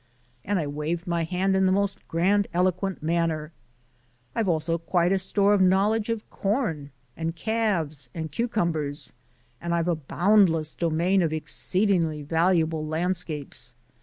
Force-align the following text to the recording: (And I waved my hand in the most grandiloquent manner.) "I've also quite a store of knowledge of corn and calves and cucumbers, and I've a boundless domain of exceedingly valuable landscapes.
(And 0.43 0.57
I 0.57 0.65
waved 0.65 1.05
my 1.05 1.23
hand 1.25 1.55
in 1.55 1.67
the 1.67 1.71
most 1.71 2.07
grandiloquent 2.07 3.03
manner.) 3.03 3.51
"I've 4.33 4.47
also 4.49 4.79
quite 4.79 5.11
a 5.11 5.19
store 5.19 5.53
of 5.53 5.61
knowledge 5.61 6.09
of 6.09 6.27
corn 6.31 6.89
and 7.15 7.35
calves 7.35 8.09
and 8.15 8.31
cucumbers, 8.31 9.13
and 9.61 9.75
I've 9.75 9.87
a 9.87 9.93
boundless 9.95 10.73
domain 10.73 11.21
of 11.21 11.31
exceedingly 11.31 12.23
valuable 12.23 12.83
landscapes. 12.83 13.75